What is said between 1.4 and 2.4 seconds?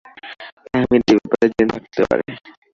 জেনে থাকতে পারে।